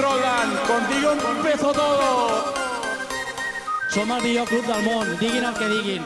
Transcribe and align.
Roland, 0.00 0.52
contigo 0.66 1.12
empezó 1.12 1.72
todo. 1.72 2.54
Som 3.90 4.10
el 4.10 4.22
millor 4.22 4.48
club 4.48 4.66
del 4.66 4.82
món, 4.82 5.18
diguin 5.18 5.44
el 5.44 5.54
que 5.54 5.68
diguin. 5.68 6.02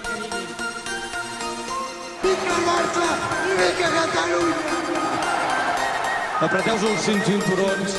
Vinga 2.22 2.56
i 3.48 3.56
vinga 3.60 3.88
Catalunya! 3.96 4.68
Apreteu-vos 6.38 6.84
els 6.86 7.00
cinc 7.02 7.24
cinturons, 7.26 7.94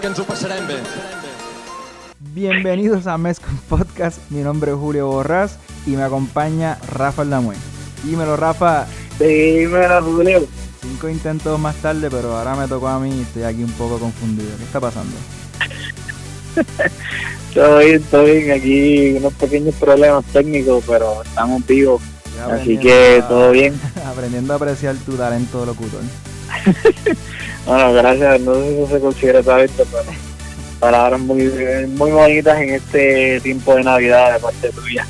que 0.00 0.10
ens 0.10 0.18
ho 0.20 0.24
passarem 0.28 0.66
bé. 0.68 0.80
Bienvenidos 2.34 3.06
a 3.06 3.16
Mezcum 3.16 3.56
Podcast. 3.70 4.18
Mi 4.30 4.42
nombre 4.42 4.72
es 4.72 4.76
Julio 4.76 5.06
Borrás 5.06 5.56
y 5.86 5.96
me 5.96 6.02
acompaña 6.02 6.78
Rafa 6.92 7.22
Aldamuel. 7.22 7.56
Dímelo, 8.02 8.36
Rafa. 8.36 8.86
Dímelo, 9.18 10.02
Julio. 10.02 10.63
Cinco 10.84 11.08
intentos 11.08 11.58
más 11.58 11.76
tarde, 11.76 12.10
pero 12.10 12.36
ahora 12.36 12.54
me 12.56 12.68
tocó 12.68 12.88
a 12.88 13.00
mí 13.00 13.10
y 13.16 13.22
estoy 13.22 13.44
aquí 13.44 13.64
un 13.64 13.72
poco 13.72 13.98
confundido. 13.98 14.54
¿Qué 14.58 14.64
está 14.64 14.80
pasando? 14.80 15.16
todo 17.54 17.78
bien, 17.78 18.02
todo 18.10 18.24
bien. 18.24 18.50
Aquí 18.52 19.12
unos 19.12 19.32
pequeños 19.32 19.74
problemas 19.76 20.26
técnicos, 20.26 20.84
pero 20.86 21.22
estamos 21.22 21.66
vivos. 21.66 22.02
Así 22.50 22.76
que 22.76 23.24
todo 23.26 23.50
bien. 23.52 23.80
aprendiendo 24.06 24.52
a 24.52 24.56
apreciar 24.56 24.94
tu 24.96 25.16
talento 25.16 25.60
de 25.60 25.66
locutor. 25.66 26.02
bueno, 27.66 27.92
gracias. 27.94 28.40
No 28.42 28.54
sé 28.54 28.68
si 28.68 28.74
eso 28.82 28.88
se 28.88 29.00
considera 29.00 29.42
talento, 29.42 29.86
pero 29.90 30.04
palabras 30.80 31.18
muy, 31.18 31.50
muy 31.96 32.10
bonitas 32.10 32.60
en 32.60 32.74
este 32.74 33.40
tiempo 33.40 33.74
de 33.74 33.84
Navidad 33.84 34.34
de 34.34 34.40
parte 34.40 34.70
tuya. 34.70 35.06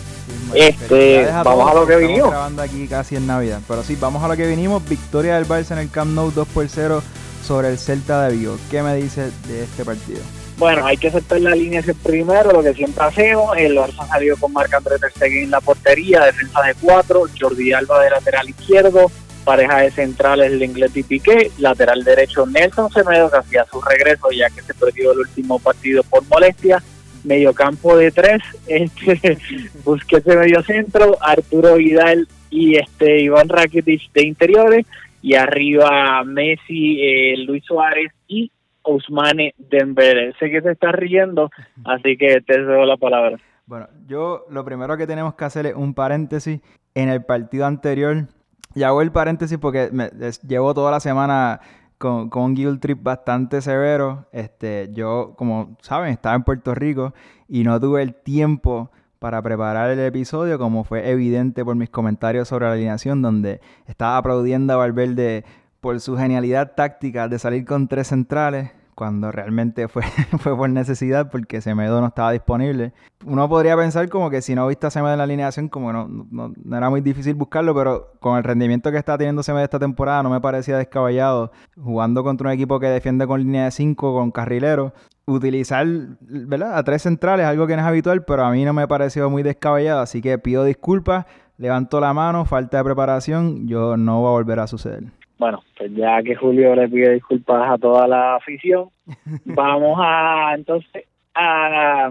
Este, 0.55 1.27
vamos 1.45 1.71
a 1.71 1.75
lo 1.75 1.87
que 1.87 1.97
vinimos. 1.97 2.31
grabando 2.31 2.63
aquí 2.63 2.87
casi 2.87 3.17
en 3.17 3.27
Navidad. 3.27 3.61
Pero 3.67 3.83
sí, 3.83 3.97
vamos 3.99 4.23
a 4.23 4.29
lo 4.29 4.37
que 4.37 4.47
vinimos. 4.47 4.87
Victoria 4.89 5.35
del 5.37 5.47
Barça 5.47 5.73
en 5.73 5.79
el 5.79 5.91
Camp 5.91 6.13
Nou 6.13 6.31
2 6.31 6.49
por 6.49 6.69
0 6.69 7.03
sobre 7.45 7.69
el 7.69 7.79
Celta 7.79 8.27
de 8.29 8.37
Vigo. 8.37 8.57
¿Qué 8.71 8.83
me 8.83 8.95
dices 8.97 9.33
de 9.49 9.65
este 9.65 9.85
partido? 9.85 10.21
Bueno, 10.57 10.87
hay 10.87 10.97
que 10.97 11.09
aceptar 11.09 11.41
la 11.41 11.51
línea 11.51 11.81
ese 11.81 11.95
primero, 11.95 12.53
lo 12.53 12.63
que 12.63 12.75
siempre 12.75 13.05
hacemos. 13.05 13.57
El 13.57 13.77
Barça 13.77 14.07
salió 14.09 14.37
con 14.37 14.53
Marc 14.53 14.73
André 14.73 14.97
Ter 14.99 15.33
en 15.33 15.51
la 15.51 15.61
portería, 15.61 16.25
defensa 16.25 16.63
de 16.63 16.75
cuatro, 16.81 17.25
Jordi 17.39 17.73
Alba 17.73 18.03
de 18.05 18.11
lateral 18.11 18.49
izquierdo, 18.49 19.11
pareja 19.45 19.79
de 19.79 19.91
centrales 19.91 20.53
Lenglet 20.53 20.97
y 20.97 21.03
Piqué, 21.03 21.51
lateral 21.59 22.05
derecho 22.05 22.47
Nelson 22.47 22.91
Semedo 22.91 23.31
que 23.31 23.39
hacía 23.39 23.67
su 23.71 23.81
regreso 23.81 24.31
ya 24.31 24.49
que 24.51 24.63
se 24.63 24.75
perdió 24.75 25.13
el 25.13 25.19
último 25.19 25.59
partido 25.59 26.03
por 26.05 26.25
molestia, 26.29 26.83
mediocampo 27.25 27.97
de 27.97 28.11
tres, 28.11 28.43
este, 28.67 29.39
Busquets 29.85 30.25
de 30.25 30.37
medio 30.37 30.63
centro, 30.63 31.17
Arturo 31.21 31.77
Vidal 31.77 32.29
y 32.51 32.77
este 32.77 33.23
Iván 33.23 33.49
Rakitic 33.49 34.13
de 34.13 34.27
interiores 34.27 34.87
y 35.23 35.35
arriba 35.35 36.23
Messi, 36.25 37.01
eh, 37.01 37.35
Luis 37.47 37.65
Suárez 37.65 38.13
y 38.29 38.53
Ousmane 38.83 39.55
Dembélé. 39.57 40.35
Sé 40.39 40.51
que 40.51 40.61
se 40.61 40.73
está 40.73 40.93
riendo, 40.93 41.51
así 41.85 42.17
que 42.17 42.41
te 42.43 42.55
cedo 42.55 42.85
la 42.85 42.97
palabra. 42.97 43.39
Bueno, 43.67 43.89
yo 44.07 44.45
lo 44.51 44.65
primero 44.65 44.97
que 44.97 45.07
tenemos 45.07 45.35
que 45.35 45.45
hacer 45.45 45.67
es 45.67 45.75
un 45.75 45.95
paréntesis. 45.95 46.61
En 46.95 47.09
el 47.09 47.25
partido 47.25 47.67
anterior, 47.67 48.29
ya 48.75 48.89
hago 48.89 49.03
el 49.03 49.11
paréntesis 49.11 49.59
porque 49.59 49.89
me, 49.91 50.11
llevo 50.47 50.75
toda 50.75 50.91
la 50.91 51.01
semana 51.01 51.61
con, 51.99 52.31
un 52.33 52.55
guild 52.55 52.81
trip 52.81 53.03
bastante 53.03 53.61
severo. 53.61 54.27
Este, 54.33 54.91
yo, 54.93 55.35
como 55.37 55.77
saben, 55.81 56.11
estaba 56.11 56.35
en 56.35 56.45
Puerto 56.45 56.75
Rico 56.75 57.15
y 57.49 57.65
no 57.65 57.81
tuve 57.81 58.03
el 58.03 58.15
tiempo 58.15 58.91
para 59.19 59.41
preparar 59.41 59.91
el 59.91 60.01
episodio, 60.01 60.59
como 60.59 60.85
fue 60.85 61.11
evidente 61.11 61.65
por 61.65 61.77
mis 61.77 61.89
comentarios 61.91 62.49
sobre 62.49 62.67
la 62.67 62.73
alineación, 62.73 63.23
donde 63.23 63.61
estaba 63.87 64.19
aplaudiendo 64.19 64.75
a 64.75 64.77
Valverde 64.77 65.45
por 65.81 65.99
su 66.01 66.17
genialidad 66.17 66.75
táctica 66.75 67.29
de 67.29 67.39
salir 67.39 67.65
con 67.65 67.89
tres 67.89 68.09
centrales, 68.09 68.71
cuando 68.95 69.33
realmente 69.33 69.89
fue, 69.89 70.03
fue 70.39 70.57
por 70.57 70.71
necesidad 70.71 71.31
porque 71.31 71.61
Semedo 71.61 72.01
no 72.01 72.09
estaba 72.09 72.33
disponible. 72.33 72.93
Uno 73.25 73.49
podría 73.49 73.77
pensar 73.77 74.09
como 74.09 74.31
que 74.31 74.43
si 74.43 74.55
no 74.55 74.67
viste 74.67 74.87
a 74.87 74.91
Semedo 74.91 75.13
en 75.13 75.19
la 75.19 75.25
alineación, 75.25 75.69
como 75.69 75.93
no, 75.93 76.09
no, 76.09 76.53
era 76.77 76.91
muy 76.91 77.01
difícil 77.01 77.35
buscarlo, 77.35 77.75
pero 77.75 78.13
con 78.21 78.37
el 78.37 78.45
rendimiento 78.45 78.91
que 78.91 78.99
está 78.99 79.17
teniendo 79.19 79.43
Semedo 79.43 79.65
esta 79.65 79.79
temporada 79.79 80.23
no 80.23 80.31
me 80.31 80.41
parecía 80.41 80.77
descabellado, 80.77 81.53
jugando 81.77 82.23
contra 82.23 82.49
un 82.49 82.55
equipo 82.55 82.81
que 82.81 82.87
defiende 82.87 83.27
con 83.27 83.41
línea 83.41 83.65
de 83.65 83.71
5, 83.71 84.15
con 84.15 84.31
carrilero, 84.31 84.93
utilizar 85.27 85.87
¿verdad? 86.21 86.77
a 86.77 86.83
tres 86.85 87.03
centrales, 87.03 87.47
algo 87.47 87.67
que 87.67 87.77
no 87.77 87.83
es 87.83 87.89
habitual, 87.89 88.25
pero 88.25 88.45
a 88.45 88.51
mí 88.51 88.65
no 88.65 88.73
me 88.73 88.87
pareció 88.87 89.31
muy 89.31 89.43
descabellado, 89.43 90.01
así 90.01 90.21
que 90.21 90.39
pido 90.39 90.65
disculpas, 90.65 91.27
levanto 91.57 92.01
la 92.01 92.13
mano, 92.13 92.45
falta 92.45 92.79
de 92.79 92.85
preparación, 92.85 93.67
yo 93.67 93.97
no 93.97 94.23
va 94.23 94.31
a 94.31 94.33
volver 94.33 94.61
a 94.61 94.67
suceder. 94.67 95.13
Bueno, 95.39 95.63
pues 95.77 95.93
ya 95.95 96.23
que 96.23 96.37
Julio 96.37 96.75
le 96.75 96.89
pide 96.89 97.15
disculpas 97.15 97.71
a 97.71 97.79
toda 97.79 98.07
la 98.07 98.37
afición, 98.37 98.89
vamos 99.45 99.99
a 100.01 100.53
entonces 100.55 101.05
a, 101.35 102.11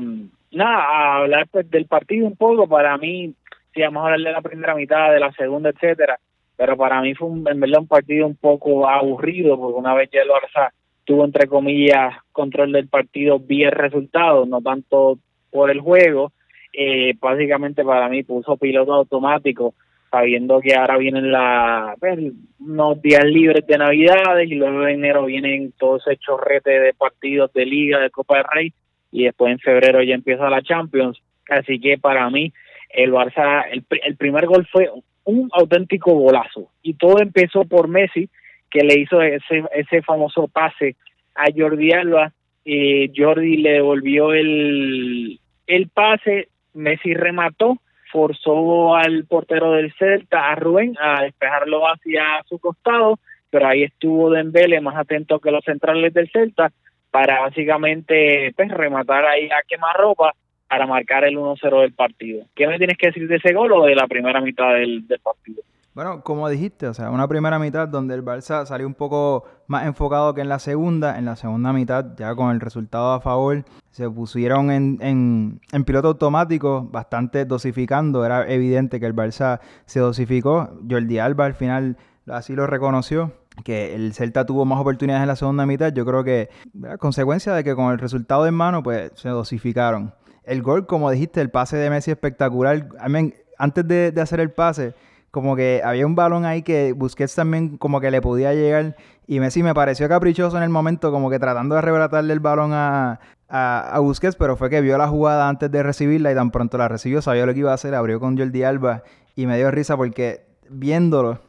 nada, 0.51 0.77
a 0.77 1.17
hablar 1.17 1.47
pues 1.49 1.69
del 1.69 1.85
partido 1.85 2.27
un 2.27 2.35
poco. 2.35 2.67
Para 2.67 2.97
mí, 2.97 3.33
sí, 3.73 3.81
vamos 3.81 4.01
a 4.01 4.05
hablar 4.05 4.19
de 4.19 4.31
la 4.31 4.41
primera 4.41 4.75
mitad, 4.75 5.11
de 5.13 5.19
la 5.19 5.31
segunda, 5.31 5.69
etcétera, 5.69 6.19
pero 6.57 6.77
para 6.77 7.01
mí 7.01 7.15
fue 7.15 7.29
un, 7.29 7.47
en 7.47 7.59
verdad 7.59 7.81
un 7.81 7.87
partido 7.87 8.27
un 8.27 8.35
poco 8.35 8.87
aburrido, 8.87 9.57
porque 9.57 9.79
una 9.79 9.93
vez 9.93 10.09
ya 10.11 10.21
el 10.21 10.29
Barça 10.29 10.71
tuvo, 11.05 11.25
entre 11.25 11.47
comillas, 11.47 12.15
control 12.31 12.71
del 12.71 12.87
partido, 12.87 13.39
vi 13.39 13.63
el 13.63 13.71
resultado, 13.71 14.45
no 14.45 14.61
tanto 14.61 15.17
por 15.49 15.69
el 15.69 15.79
juego, 15.79 16.31
eh, 16.73 17.13
básicamente 17.19 17.83
para 17.83 18.09
mí 18.09 18.23
puso 18.23 18.57
piloto 18.57 18.93
automático 18.93 19.75
sabiendo 20.13 20.61
que 20.61 20.75
ahora 20.75 20.99
vienen 20.99 21.31
la, 21.31 21.95
pues, 21.99 22.19
unos 22.59 23.01
días 23.01 23.23
libres 23.25 23.65
de 23.65 23.79
Navidades 23.79 24.47
y 24.47 24.53
luego 24.53 24.83
en 24.83 24.99
enero 24.99 25.25
vienen 25.25 25.73
todo 25.79 25.97
ese 25.97 26.17
chorrete 26.17 26.69
de 26.69 26.93
partidos 26.93 27.51
de 27.53 27.65
Liga, 27.65 27.99
de 27.99 28.11
Copa 28.11 28.37
del 28.37 28.45
Rey 28.53 28.73
y 29.11 29.23
después 29.23 29.51
en 29.51 29.57
febrero 29.57 30.03
ya 30.03 30.13
empieza 30.13 30.51
la 30.51 30.61
Champions. 30.61 31.19
Así 31.49 31.79
que 31.79 31.97
para 31.97 32.29
mí 32.29 32.53
el 32.89 33.11
Barça, 33.11 33.63
el, 33.71 33.83
el 34.03 34.15
primer 34.15 34.45
gol 34.45 34.67
fue 34.71 34.87
un 35.23 35.49
auténtico 35.51 36.13
golazo 36.13 36.69
y 36.83 36.93
todo 36.93 37.19
empezó 37.19 37.65
por 37.65 37.87
Messi 37.87 38.29
que 38.69 38.83
le 38.83 38.99
hizo 38.99 39.19
ese, 39.19 39.63
ese 39.73 40.03
famoso 40.03 40.47
pase 40.47 40.95
a 41.33 41.45
Jordi 41.55 41.91
Alba. 41.91 42.31
Eh, 42.65 43.11
Jordi 43.15 43.57
le 43.57 43.71
devolvió 43.73 44.31
el, 44.31 45.39
el 45.65 45.87
pase, 45.89 46.49
Messi 46.75 47.15
remató 47.15 47.79
forzó 48.13 48.95
al 48.95 49.25
portero 49.25 49.71
del 49.71 49.91
Celta, 49.97 50.51
a 50.51 50.55
Rubén, 50.55 50.95
a 51.01 51.23
despejarlo 51.23 51.85
hacia 51.87 52.23
su 52.47 52.59
costado, 52.59 53.17
pero 53.49 53.67
ahí 53.67 53.83
estuvo 53.83 54.29
Dembele 54.29 54.79
más 54.81 54.95
atento 54.95 55.39
que 55.39 55.51
los 55.51 55.65
centrales 55.65 56.13
del 56.13 56.29
Celta 56.29 56.71
para 57.09 57.41
básicamente 57.41 58.53
pues, 58.55 58.69
rematar 58.69 59.25
ahí 59.25 59.47
a 59.47 59.63
quemarropa 59.67 60.33
para 60.69 60.85
marcar 60.85 61.23
el 61.23 61.37
1-0 61.37 61.81
del 61.81 61.93
partido. 61.93 62.45
¿Qué 62.55 62.67
me 62.67 62.77
tienes 62.77 62.97
que 62.97 63.07
decir 63.07 63.27
de 63.27 63.37
ese 63.37 63.53
gol 63.53 63.71
o 63.71 63.85
de 63.85 63.95
la 63.95 64.07
primera 64.07 64.39
mitad 64.41 64.73
del 64.73 65.05
partido? 65.21 65.63
Bueno, 65.93 66.23
como 66.23 66.49
dijiste, 66.49 66.87
o 66.87 66.93
sea, 66.93 67.11
una 67.11 67.27
primera 67.27 67.59
mitad 67.59 67.87
donde 67.87 68.15
el 68.15 68.23
Barça 68.23 68.65
salió 68.65 68.87
un 68.87 68.95
poco 68.95 69.45
más 69.67 69.85
enfocado 69.85 70.33
que 70.33 70.41
en 70.41 70.49
la 70.49 70.57
segunda. 70.57 71.19
En 71.19 71.25
la 71.25 71.35
segunda 71.35 71.71
mitad, 71.71 72.15
ya 72.17 72.33
con 72.33 72.49
el 72.49 72.59
resultado 72.59 73.13
a 73.13 73.21
favor, 73.21 73.63
se 73.93 74.09
pusieron 74.09 74.71
en, 74.71 74.97
en, 75.71 75.83
piloto 75.85 76.09
automático, 76.09 76.89
bastante 76.91 77.45
dosificando. 77.45 78.25
Era 78.25 78.51
evidente 78.51 78.99
que 78.99 79.05
el 79.05 79.15
Barça 79.15 79.59
se 79.85 79.99
dosificó. 79.99 80.71
Jordi 80.89 81.19
Alba 81.19 81.45
al 81.45 81.53
final 81.53 81.97
así 82.27 82.53
lo 82.53 82.65
reconoció 82.65 83.31
que 83.63 83.93
el 83.93 84.13
Celta 84.15 84.47
tuvo 84.47 84.65
más 84.65 84.79
oportunidades 84.79 85.21
en 85.21 85.27
la 85.27 85.35
segunda 85.35 85.67
mitad, 85.67 85.93
yo 85.93 86.07
creo 86.07 86.23
que 86.23 86.49
a 86.89 86.97
consecuencia 86.97 87.53
de 87.53 87.63
que 87.63 87.75
con 87.75 87.91
el 87.91 87.99
resultado 87.99 88.47
en 88.47 88.55
mano, 88.55 88.81
pues 88.81 89.11
se 89.13 89.29
dosificaron. 89.29 90.11
El 90.43 90.63
gol, 90.63 90.87
como 90.87 91.11
dijiste, 91.11 91.39
el 91.39 91.51
pase 91.51 91.77
de 91.77 91.91
Messi 91.91 92.09
espectacular. 92.09 92.89
antes 93.59 93.87
de, 93.87 94.11
de 94.11 94.21
hacer 94.21 94.39
el 94.39 94.49
pase, 94.49 94.95
como 95.33 95.55
que 95.55 95.81
había 95.83 96.05
un 96.05 96.13
balón 96.13 96.45
ahí 96.45 96.61
que 96.61 96.93
Busquets 96.93 97.33
también 97.33 97.77
como 97.77 97.99
que 97.99 98.11
le 98.11 98.21
podía 98.21 98.53
llegar 98.53 98.95
y 99.25 99.39
Messi 99.39 99.63
me 99.63 99.73
pareció 99.73 100.07
caprichoso 100.07 100.57
en 100.57 100.61
el 100.61 100.69
momento 100.69 101.11
como 101.11 101.31
que 101.31 101.39
tratando 101.39 101.73
de 101.73 101.79
arrebatarle 101.79 102.33
el 102.33 102.39
balón 102.39 102.69
a, 102.71 103.19
a, 103.49 103.97
Busquets, 103.99 104.35
pero 104.35 104.57
fue 104.57 104.69
que 104.69 104.79
vio 104.81 104.95
la 104.95 105.07
jugada 105.07 105.49
antes 105.49 105.71
de 105.71 105.81
recibirla 105.81 106.31
y 106.31 106.35
tan 106.35 106.51
pronto 106.51 106.77
la 106.77 106.87
recibió, 106.87 107.19
sabía 107.23 107.47
lo 107.47 107.53
que 107.55 107.61
iba 107.61 107.71
a 107.71 107.73
hacer, 107.73 107.95
abrió 107.95 108.19
con 108.19 108.37
Jordi 108.37 108.61
Alba 108.61 109.01
y 109.35 109.47
me 109.47 109.57
dio 109.57 109.71
risa 109.71 109.97
porque 109.97 110.41
viéndolo, 110.69 111.39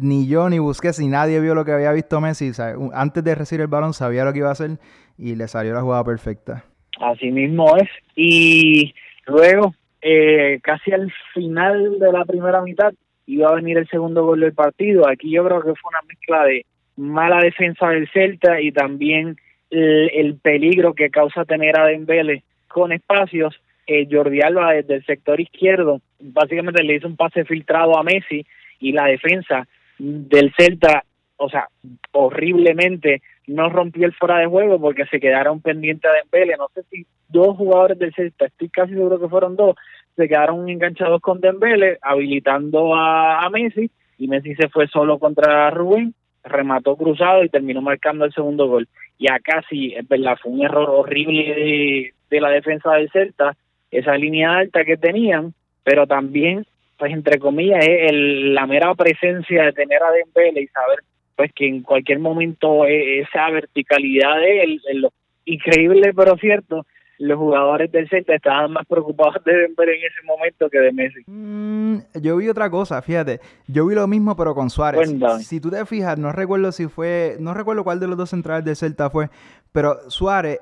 ni 0.00 0.28
yo 0.28 0.48
ni 0.48 0.60
Busquets 0.60 1.00
ni 1.00 1.08
nadie 1.08 1.40
vio 1.40 1.56
lo 1.56 1.64
que 1.64 1.72
había 1.72 1.90
visto 1.90 2.20
Messi, 2.20 2.52
antes 2.92 3.24
de 3.24 3.34
recibir 3.34 3.62
el 3.62 3.66
balón 3.66 3.94
sabía 3.94 4.24
lo 4.24 4.32
que 4.32 4.38
iba 4.38 4.50
a 4.50 4.52
hacer 4.52 4.78
y 5.18 5.34
le 5.34 5.48
salió 5.48 5.74
la 5.74 5.82
jugada 5.82 6.04
perfecta. 6.04 6.64
Así 7.00 7.32
mismo 7.32 7.76
es 7.78 7.88
y 8.14 8.94
luego 9.26 9.74
eh, 10.02 10.60
casi 10.62 10.92
al 10.92 11.12
final 11.34 11.98
de 11.98 12.12
la 12.12 12.24
primera 12.24 12.62
mitad 12.62 12.92
iba 13.28 13.48
a 13.48 13.54
venir 13.54 13.76
el 13.76 13.88
segundo 13.88 14.24
gol 14.24 14.40
del 14.40 14.54
partido. 14.54 15.06
Aquí 15.06 15.30
yo 15.30 15.44
creo 15.44 15.60
que 15.60 15.74
fue 15.74 15.90
una 15.90 16.02
mezcla 16.08 16.44
de 16.44 16.64
mala 16.96 17.40
defensa 17.40 17.88
del 17.90 18.08
Celta 18.10 18.60
y 18.60 18.72
también 18.72 19.36
el, 19.70 20.36
peligro 20.42 20.94
que 20.94 21.10
causa 21.10 21.44
tener 21.44 21.78
a 21.78 21.86
Dembele 21.86 22.42
con 22.68 22.90
espacios. 22.90 23.54
Eh, 23.86 24.08
Jordi 24.10 24.40
Alba 24.40 24.72
desde 24.72 24.96
el 24.96 25.06
sector 25.06 25.40
izquierdo 25.40 26.02
básicamente 26.20 26.82
le 26.82 26.96
hizo 26.96 27.06
un 27.06 27.16
pase 27.16 27.44
filtrado 27.44 27.98
a 27.98 28.02
Messi 28.02 28.44
y 28.80 28.92
la 28.92 29.06
defensa 29.06 29.66
del 29.98 30.52
Celta, 30.56 31.04
o 31.36 31.48
sea, 31.48 31.68
horriblemente 32.12 33.22
no 33.46 33.70
rompió 33.70 34.06
el 34.06 34.12
fuera 34.12 34.38
de 34.38 34.46
juego 34.46 34.78
porque 34.78 35.06
se 35.06 35.20
quedaron 35.20 35.60
pendientes 35.60 36.10
de 36.10 36.18
Dembele. 36.18 36.56
No 36.58 36.68
sé 36.74 36.82
si 36.90 37.06
dos 37.28 37.56
jugadores 37.56 37.98
del 37.98 38.14
Celta, 38.14 38.46
estoy 38.46 38.68
casi 38.68 38.92
seguro 38.92 39.18
que 39.20 39.28
fueron 39.28 39.56
dos, 39.56 39.76
se 40.18 40.28
quedaron 40.28 40.68
enganchados 40.68 41.20
con 41.20 41.40
Dembele, 41.40 41.98
habilitando 42.02 42.92
a, 42.94 43.48
Messi, 43.50 43.88
y 44.18 44.26
Messi 44.26 44.56
se 44.56 44.68
fue 44.68 44.88
solo 44.88 45.20
contra 45.20 45.70
Rubén, 45.70 46.12
remató 46.42 46.96
cruzado 46.96 47.44
y 47.44 47.48
terminó 47.48 47.80
marcando 47.80 48.24
el 48.24 48.32
segundo 48.32 48.66
gol. 48.66 48.88
Y 49.16 49.30
acá 49.30 49.62
sí, 49.70 49.94
es 49.96 50.06
verdad, 50.08 50.36
fue 50.42 50.52
un 50.52 50.64
error 50.64 50.90
horrible 50.90 52.12
de, 52.30 52.40
la 52.40 52.50
defensa 52.50 52.94
del 52.94 53.10
Celta, 53.10 53.56
esa 53.92 54.16
línea 54.16 54.58
alta 54.58 54.84
que 54.84 54.96
tenían, 54.96 55.54
pero 55.84 56.08
también, 56.08 56.66
pues 56.98 57.12
entre 57.12 57.38
comillas, 57.38 57.86
el, 57.86 58.54
la 58.54 58.66
mera 58.66 58.92
presencia 58.96 59.66
de 59.66 59.72
tener 59.72 60.02
a 60.02 60.10
Dembele 60.10 60.62
y 60.62 60.66
saber 60.66 60.98
pues 61.36 61.52
que 61.52 61.68
en 61.68 61.82
cualquier 61.82 62.18
momento 62.18 62.84
e, 62.84 63.20
esa 63.20 63.48
verticalidad 63.50 64.40
de 64.40 64.62
él, 64.64 64.82
lo 64.94 65.12
increíble 65.44 66.12
pero 66.12 66.36
cierto, 66.36 66.84
los 67.18 67.36
jugadores 67.36 67.90
del 67.90 68.08
Celta 68.08 68.34
estaban 68.34 68.72
más 68.72 68.86
preocupados 68.86 69.42
de 69.44 69.52
Denver 69.52 69.88
en 69.88 69.96
ese 69.96 70.24
momento 70.24 70.70
que 70.70 70.78
de 70.78 70.92
Messi. 70.92 71.20
Mm, 71.26 71.98
yo 72.20 72.36
vi 72.36 72.48
otra 72.48 72.70
cosa, 72.70 73.02
fíjate. 73.02 73.40
Yo 73.66 73.86
vi 73.86 73.94
lo 73.94 74.06
mismo, 74.06 74.36
pero 74.36 74.54
con 74.54 74.70
Suárez. 74.70 75.12
Si, 75.40 75.60
tú 75.60 75.70
te 75.70 75.84
fijas, 75.84 76.16
no 76.18 76.32
recuerdo 76.32 76.70
si 76.70 76.86
fue, 76.86 77.36
no 77.40 77.54
recuerdo 77.54 77.82
cuál 77.82 77.98
de 77.98 78.06
los 78.06 78.16
dos 78.16 78.30
centrales 78.30 78.64
del 78.64 78.76
Celta 78.76 79.10
fue, 79.10 79.30
pero 79.72 80.08
Suárez 80.08 80.60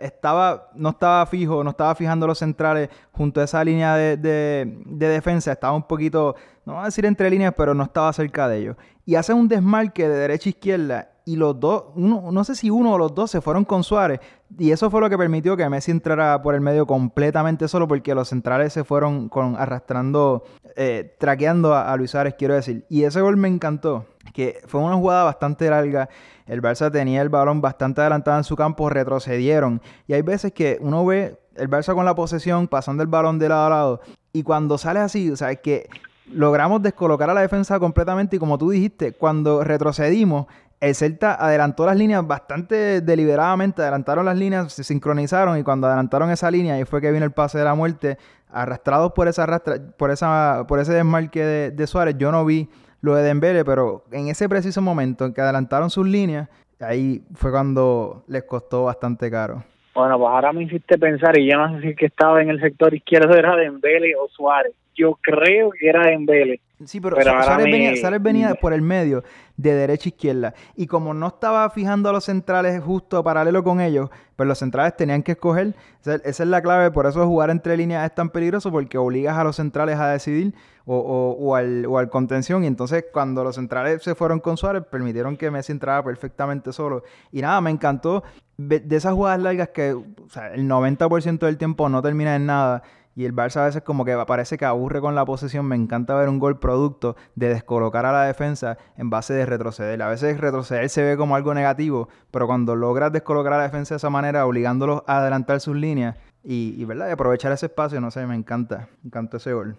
estaba, 0.00 0.70
no 0.74 0.90
estaba 0.90 1.26
fijo, 1.26 1.64
no 1.64 1.70
estaba 1.70 1.94
fijando 1.94 2.26
los 2.26 2.38
centrales 2.38 2.88
junto 3.10 3.40
a 3.40 3.44
esa 3.44 3.62
línea 3.64 3.96
de, 3.96 4.16
de, 4.16 4.72
de 4.86 5.08
defensa, 5.08 5.52
estaba 5.52 5.74
un 5.74 5.86
poquito, 5.86 6.36
no 6.64 6.74
voy 6.74 6.82
a 6.82 6.86
decir 6.86 7.04
entre 7.06 7.28
líneas, 7.28 7.54
pero 7.56 7.74
no 7.74 7.82
estaba 7.82 8.12
cerca 8.12 8.48
de 8.48 8.58
ellos. 8.58 8.76
Y 9.04 9.16
hace 9.16 9.32
un 9.32 9.48
desmarque 9.48 10.08
de 10.08 10.16
derecha 10.16 10.48
a 10.48 10.50
izquierda 10.50 11.08
y 11.28 11.36
los 11.36 11.60
dos, 11.60 11.84
uno, 11.94 12.32
no 12.32 12.42
sé 12.42 12.54
si 12.54 12.70
uno 12.70 12.94
o 12.94 12.98
los 12.98 13.14
dos 13.14 13.30
se 13.30 13.42
fueron 13.42 13.62
con 13.62 13.84
Suárez. 13.84 14.18
Y 14.56 14.70
eso 14.70 14.90
fue 14.90 15.00
lo 15.00 15.10
que 15.10 15.18
permitió 15.18 15.56
que 15.56 15.68
Messi 15.68 15.90
entrara 15.90 16.40
por 16.40 16.54
el 16.54 16.60
medio 16.60 16.86
completamente 16.86 17.68
solo, 17.68 17.86
porque 17.86 18.14
los 18.14 18.28
centrales 18.28 18.72
se 18.72 18.82
fueron 18.82 19.28
con, 19.28 19.56
arrastrando, 19.56 20.44
eh, 20.74 21.14
traqueando 21.18 21.74
a, 21.74 21.94
Luis 21.96 22.12
Suárez, 22.12 22.34
quiero 22.38 22.54
decir. 22.54 22.86
Y 22.88 23.04
ese 23.04 23.20
gol 23.20 23.36
me 23.36 23.48
encantó, 23.48 24.06
que 24.32 24.60
fue 24.66 24.80
una 24.80 24.96
jugada 24.96 25.24
bastante 25.24 25.68
larga. 25.68 26.08
El 26.46 26.62
Barça 26.62 26.90
tenía 26.90 27.20
el 27.20 27.28
balón 27.28 27.60
bastante 27.60 28.00
adelantado 28.00 28.38
en 28.38 28.44
su 28.44 28.56
campo, 28.56 28.88
retrocedieron. 28.88 29.82
Y 30.06 30.14
hay 30.14 30.22
veces 30.22 30.52
que 30.52 30.78
uno 30.80 31.04
ve 31.04 31.38
el 31.56 31.68
Barça 31.68 31.94
con 31.94 32.06
la 32.06 32.14
posesión, 32.14 32.68
pasando 32.68 33.02
el 33.02 33.08
balón 33.08 33.38
de 33.38 33.50
lado 33.50 33.66
a 33.66 33.70
lado. 33.70 34.00
Y 34.32 34.44
cuando 34.44 34.78
sale 34.78 35.00
así, 35.00 35.30
o 35.30 35.36
sea, 35.36 35.50
es 35.50 35.60
que 35.60 35.88
logramos 36.32 36.82
descolocar 36.82 37.28
a 37.28 37.34
la 37.34 37.40
defensa 37.40 37.78
completamente 37.78 38.36
y 38.36 38.38
como 38.38 38.58
tú 38.58 38.70
dijiste, 38.70 39.12
cuando 39.12 39.64
retrocedimos, 39.64 40.46
el 40.80 40.94
Celta 40.94 41.34
adelantó 41.34 41.86
las 41.86 41.96
líneas 41.96 42.26
bastante 42.26 43.00
deliberadamente, 43.00 43.82
adelantaron 43.82 44.24
las 44.24 44.36
líneas, 44.36 44.72
se 44.72 44.84
sincronizaron 44.84 45.58
y 45.58 45.62
cuando 45.62 45.86
adelantaron 45.86 46.30
esa 46.30 46.50
línea, 46.50 46.74
ahí 46.74 46.84
fue 46.84 47.00
que 47.00 47.10
vino 47.10 47.24
el 47.24 47.32
pase 47.32 47.58
de 47.58 47.64
la 47.64 47.74
muerte, 47.74 48.16
arrastrados 48.50 49.12
por 49.12 49.28
esa 49.28 49.42
arrastra, 49.42 49.76
por 49.96 50.10
esa, 50.10 50.66
por 50.68 50.78
ese 50.78 50.92
desmarque 50.92 51.44
de, 51.44 51.86
Suárez, 51.86 52.16
yo 52.18 52.30
no 52.30 52.44
vi 52.44 52.68
lo 53.00 53.14
de 53.14 53.22
Dembele, 53.22 53.64
pero 53.64 54.04
en 54.12 54.28
ese 54.28 54.48
preciso 54.48 54.80
momento 54.80 55.24
en 55.24 55.34
que 55.34 55.40
adelantaron 55.40 55.90
sus 55.90 56.06
líneas, 56.06 56.48
ahí 56.80 57.22
fue 57.34 57.50
cuando 57.50 58.24
les 58.28 58.44
costó 58.44 58.84
bastante 58.84 59.30
caro. 59.30 59.64
Bueno, 59.94 60.16
pues 60.16 60.30
ahora 60.30 60.52
me 60.52 60.62
hiciste 60.62 60.96
pensar 60.96 61.36
y 61.38 61.50
yo 61.50 61.58
no 61.58 61.74
sé 61.74 61.88
si 61.88 61.94
que 61.96 62.06
estaba 62.06 62.40
en 62.40 62.50
el 62.50 62.60
sector 62.60 62.94
izquierdo 62.94 63.34
era 63.34 63.56
Dembele 63.56 64.14
o 64.14 64.28
Suárez. 64.28 64.72
Yo 64.94 65.18
creo 65.20 65.70
que 65.70 65.88
era 65.88 66.06
Dembele. 66.06 66.60
Sí, 66.84 67.00
pero, 67.00 67.20
Suárez, 67.20 68.22
venía, 68.22 68.54
por 68.54 68.72
el 68.72 68.82
medio, 68.82 69.24
de 69.56 69.74
derecha 69.74 70.08
a 70.08 70.10
izquierda. 70.10 70.54
Y 70.76 70.86
como 70.86 71.12
no 71.12 71.26
estaba 71.26 71.68
fijando 71.70 72.08
a 72.08 72.12
los 72.12 72.24
centrales 72.24 72.80
justo 72.82 73.24
paralelo 73.24 73.64
con 73.64 73.80
ellos, 73.80 74.10
pues 74.36 74.46
los 74.46 74.58
centrales 74.58 74.96
tenían 74.96 75.24
que 75.24 75.32
escoger. 75.32 75.74
Esa, 76.04 76.14
es 76.24 76.40
la 76.40 76.62
clave, 76.62 76.92
por 76.92 77.06
eso 77.06 77.26
jugar 77.26 77.50
entre 77.50 77.76
líneas 77.76 78.04
es 78.08 78.14
tan 78.14 78.30
peligroso, 78.30 78.70
porque 78.70 78.96
obligas 78.96 79.36
a 79.36 79.42
los 79.42 79.56
centrales 79.56 79.98
a 79.98 80.08
decidir 80.08 80.54
o, 80.84 80.96
o, 80.96 81.56
al, 81.56 81.84
o 81.86 81.98
al 81.98 82.10
contención. 82.10 82.62
Y 82.62 82.68
entonces 82.68 83.06
cuando 83.12 83.42
los 83.42 83.56
centrales 83.56 84.00
se 84.04 84.14
fueron 84.14 84.38
con 84.38 84.56
Suárez, 84.56 84.84
permitieron 84.88 85.36
que 85.36 85.50
Messi 85.50 85.72
entrara 85.72 86.04
perfectamente 86.04 86.72
solo. 86.72 87.02
Y 87.32 87.42
nada, 87.42 87.60
me 87.60 87.70
encantó 87.70 88.22
de 88.56 88.96
esas 88.96 89.14
jugadas 89.14 89.40
largas 89.40 89.68
que 89.68 89.94
o 89.94 90.04
sea, 90.30 90.52
el 90.54 90.68
90% 90.68 91.38
del 91.38 91.58
tiempo 91.58 91.88
no 91.88 92.02
termina 92.02 92.36
en 92.36 92.46
nada 92.46 92.82
y 93.18 93.24
el 93.24 93.34
Barça 93.34 93.62
a 93.62 93.64
veces 93.64 93.82
como 93.82 94.04
que 94.04 94.16
parece 94.28 94.56
que 94.56 94.64
aburre 94.64 95.00
con 95.00 95.16
la 95.16 95.24
posesión. 95.24 95.66
Me 95.66 95.74
encanta 95.74 96.14
ver 96.14 96.28
un 96.28 96.38
gol 96.38 96.60
producto 96.60 97.16
de 97.34 97.48
descolocar 97.48 98.06
a 98.06 98.12
la 98.12 98.22
defensa 98.22 98.78
en 98.96 99.10
base 99.10 99.34
de 99.34 99.44
retroceder. 99.44 100.00
A 100.02 100.08
veces 100.08 100.40
retroceder 100.40 100.88
se 100.88 101.02
ve 101.02 101.16
como 101.16 101.34
algo 101.34 101.52
negativo, 101.52 102.08
pero 102.30 102.46
cuando 102.46 102.76
logras 102.76 103.12
descolocar 103.12 103.54
a 103.54 103.56
la 103.56 103.64
defensa 103.64 103.94
de 103.94 103.96
esa 103.96 104.08
manera, 104.08 104.46
obligándolos 104.46 105.02
a 105.08 105.18
adelantar 105.18 105.58
sus 105.58 105.74
líneas 105.74 106.16
y, 106.44 106.84
¿verdad? 106.84 107.10
aprovechar 107.10 107.50
ese 107.50 107.66
espacio, 107.66 108.00
no 108.00 108.12
sé, 108.12 108.24
me 108.24 108.36
encanta. 108.36 108.88
Me 109.02 109.08
encanta 109.08 109.38
ese 109.38 109.52
gol. 109.52 109.74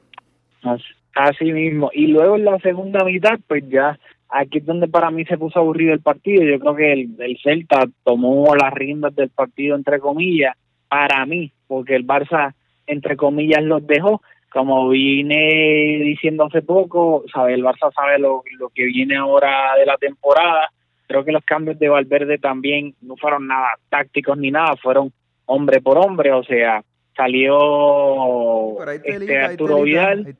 Así 1.15 1.53
mismo. 1.53 1.91
Y 1.93 2.07
luego 2.07 2.35
en 2.35 2.43
la 2.43 2.59
segunda 2.59 3.05
mitad, 3.05 3.39
pues 3.47 3.63
ya 3.69 3.97
aquí 4.27 4.57
es 4.57 4.65
donde 4.65 4.89
para 4.89 5.11
mí 5.11 5.23
se 5.23 5.37
puso 5.37 5.59
aburrido 5.59 5.93
el 5.93 6.01
partido. 6.01 6.43
Yo 6.43 6.59
creo 6.59 6.75
que 6.75 6.91
el, 6.91 7.15
el 7.17 7.37
Celta 7.41 7.85
tomó 8.03 8.53
las 8.53 8.73
riendas 8.73 9.15
del 9.15 9.29
partido, 9.29 9.77
entre 9.77 10.01
comillas, 10.01 10.57
para 10.89 11.25
mí, 11.25 11.53
porque 11.67 11.95
el 11.95 12.05
Barça 12.05 12.53
entre 12.89 13.15
comillas, 13.15 13.63
los 13.63 13.85
dejó. 13.85 14.21
Como 14.51 14.89
vine 14.89 15.99
diciendo 16.03 16.45
hace 16.45 16.63
poco, 16.63 17.23
sabe 17.31 17.53
el 17.53 17.63
Barça 17.63 17.93
sabe 17.93 18.17
lo, 18.17 18.43
lo 18.57 18.69
que 18.69 18.85
viene 18.85 19.15
ahora 19.15 19.75
de 19.77 19.85
la 19.85 19.95
temporada. 19.97 20.71
Creo 21.07 21.23
que 21.23 21.31
los 21.31 21.43
cambios 21.43 21.77
de 21.77 21.87
Valverde 21.89 22.39
también 22.39 22.95
no 23.01 23.15
fueron 23.15 23.47
nada 23.47 23.69
tácticos 23.89 24.37
ni 24.37 24.49
nada, 24.51 24.75
fueron 24.77 25.11
hombre 25.45 25.81
por 25.81 25.97
hombre, 25.97 26.31
o 26.33 26.43
sea, 26.43 26.83
salió 27.15 28.77
este 29.03 29.39
Arturo 29.39 29.83
Vidal. 29.83 30.35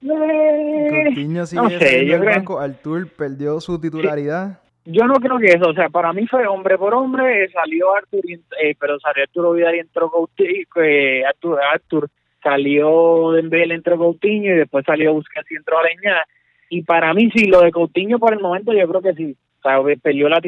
no 0.00 1.46
sé, 1.46 2.06
yo 2.06 2.20
creo... 2.20 2.58
Artur 2.58 3.08
perdió 3.08 3.60
su 3.60 3.80
titularidad 3.80 4.63
yo 4.84 5.06
no 5.06 5.14
creo 5.14 5.38
que 5.38 5.46
eso, 5.46 5.70
o 5.70 5.74
sea, 5.74 5.88
para 5.88 6.12
mí 6.12 6.26
fue 6.26 6.46
hombre 6.46 6.76
por 6.76 6.94
hombre, 6.94 7.48
salió 7.50 7.94
Artur, 7.94 8.20
eh, 8.28 8.74
pero 8.78 8.98
salió 9.00 9.22
Arturo 9.22 9.52
Vidal 9.52 9.76
y 9.76 9.78
entró 9.78 10.10
Coutinho, 10.10 10.66
eh, 10.82 11.24
Artur, 11.24 11.58
Artur, 11.60 12.10
salió 12.42 13.32
Dembélé, 13.32 13.74
entró 13.74 13.96
Coutinho 13.96 14.54
y 14.54 14.58
después 14.58 14.84
salió 14.84 15.14
Busquets 15.14 15.50
y 15.50 15.56
entró 15.56 15.78
Aleñá. 15.78 16.24
Y 16.68 16.82
para 16.82 17.14
mí 17.14 17.30
sí, 17.34 17.46
lo 17.46 17.60
de 17.62 17.70
Coutinho 17.70 18.18
por 18.18 18.34
el 18.34 18.40
momento 18.40 18.72
yo 18.72 18.86
creo 18.88 19.00
que 19.00 19.14
sí, 19.14 19.36
o 19.60 19.62
sea, 19.62 19.78
peleó 20.02 20.28
la, 20.28 20.40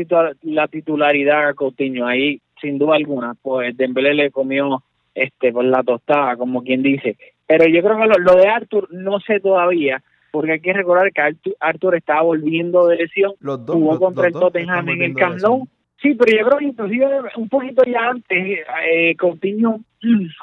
la 0.42 0.68
titularidad 0.68 1.48
a 1.48 1.54
Coutinho 1.54 2.06
ahí 2.06 2.40
sin 2.60 2.78
duda 2.78 2.96
alguna, 2.96 3.34
pues 3.40 3.76
Dembélé 3.76 4.14
le 4.14 4.30
comió 4.30 4.82
este 5.14 5.52
por 5.52 5.64
la 5.64 5.82
tostada, 5.82 6.36
como 6.36 6.62
quien 6.62 6.82
dice. 6.82 7.16
Pero 7.46 7.66
yo 7.66 7.82
creo 7.82 7.96
que 7.98 8.06
lo, 8.06 8.18
lo 8.18 8.36
de 8.36 8.48
Artur 8.48 8.88
no 8.90 9.20
sé 9.20 9.40
todavía, 9.40 10.02
porque 10.36 10.52
hay 10.52 10.60
que 10.60 10.74
recordar 10.74 11.10
que 11.14 11.22
Arthur, 11.60 11.96
estaba 11.96 12.20
volviendo 12.20 12.88
de 12.88 12.96
lesión, 12.96 13.32
jugó 13.66 13.98
contra 13.98 14.26
el 14.26 14.34
Tottenham 14.34 14.86
en 14.90 15.00
el 15.00 15.14
Camp 15.14 15.40
Nou. 15.40 15.66
Sí, 16.02 16.14
pero 16.14 16.36
yo 16.36 16.46
creo 16.46 16.58
que 16.58 16.64
inclusive 16.66 17.06
un 17.38 17.48
poquito 17.48 17.82
ya 17.84 18.10
antes 18.10 18.58
eh, 18.86 19.16
Coutinho 19.16 19.80